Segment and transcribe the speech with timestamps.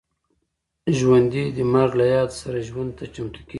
[0.97, 3.49] ژوندي د مرګ له یاد سره ژوند ته چمتو کېږي